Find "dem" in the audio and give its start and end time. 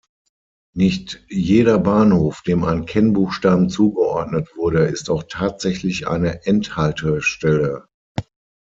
2.41-2.63